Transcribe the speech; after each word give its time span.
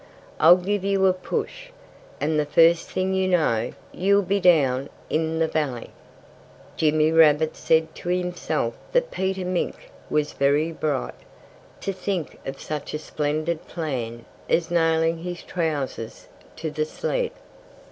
"I'll 0.39 0.55
give 0.57 0.83
you 0.83 1.05
a 1.05 1.13
push; 1.13 1.69
and 2.19 2.39
the 2.39 2.45
first 2.47 2.89
thing 2.89 3.13
you 3.13 3.27
know, 3.27 3.71
you'll 3.91 4.23
be 4.23 4.39
down 4.39 4.89
in 5.11 5.37
the 5.37 5.47
valley." 5.47 5.91
Jimmy 6.75 7.11
Rabbit 7.11 7.55
said 7.55 7.93
to 7.97 8.09
himself 8.09 8.75
that 8.93 9.11
Peter 9.11 9.45
Mink 9.45 9.75
was 10.09 10.33
very 10.33 10.71
bright, 10.71 11.13
to 11.81 11.93
think 11.93 12.39
of 12.47 12.59
such 12.59 12.95
a 12.95 12.97
splendid 12.97 13.67
plan 13.67 14.25
as 14.49 14.71
nailing 14.71 15.19
his 15.19 15.43
trousers 15.43 16.27
to 16.55 16.71
the 16.71 16.85
sled. 16.85 17.29